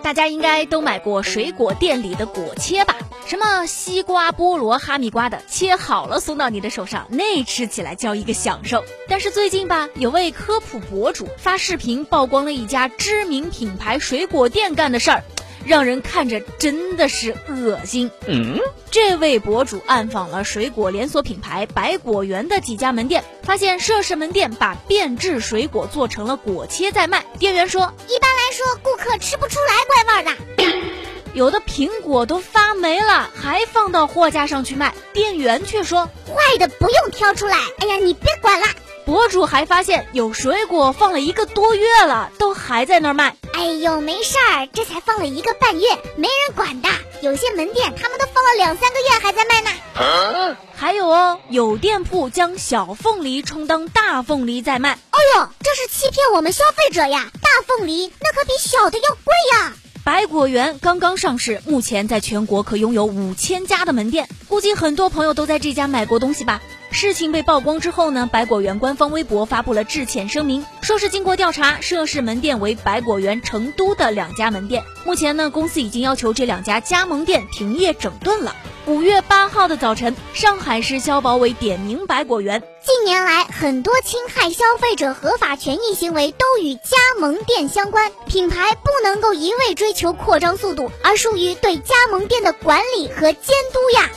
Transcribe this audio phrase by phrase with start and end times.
[0.00, 2.96] 大家应该都买过水果店里的果切吧？
[3.26, 8.82] 什么西瓜、菠萝、哈密瓜的，切好了送到你的手上，那吃起来叫一个享受。
[9.06, 15.22] 但是最近吧，有位科普博主发视频曝光了一家知名品牌水果店干的事儿。
[15.64, 18.10] 让人看着真的是恶心。
[18.26, 18.58] 嗯，
[18.90, 27.24] 这位博主暗访了水果连锁品牌百果园的几家门店，发现涉事门店把变质水果做成了果切在卖。
[27.38, 30.72] 店员说，一般说顾客吃不出来怪味的，
[31.34, 34.94] 有的苹果都发霉了，还放到货架上去卖。
[35.14, 37.56] 店员却说，坏的不用挑出来。
[37.78, 38.66] 哎呀，你别管了。
[39.12, 43.36] 博主还发现有水果放了一个多月了，都还在那儿卖。
[43.52, 46.88] 哎呦，没事儿，这才放了一个半月，没人管的。
[47.20, 50.56] 有些门店他们都放了两三个月还在卖呢。
[50.74, 54.92] 还有哦，有店铺将小凤梨充当大凤梨在卖。
[55.10, 57.30] 哎呦，这是欺骗我们消费者呀！
[57.34, 59.74] 大凤梨那可比小的要贵呀。
[60.04, 66.62] 百果园刚刚上市，目前在全国可拥有五千家的门店，估计很多朋友都在这家买过东西吧。
[66.92, 74.84] 事情被曝光之后呢，百果园官方微博发布了致歉声明，说是经过调查，涉事门店为百果园成都的两家门店。
[75.04, 78.54] 目前呢，公司已经要求这两家加盟店停业整顿了。
[78.84, 82.62] 五月八号的早晨，上海市消保委点名百果园。
[82.84, 94.10] 近年来，很多侵害消费者合法权益行为都与加盟店相关，品牌不能够一味追求扩张速度，而疏于对加盟店的管理和监督呀。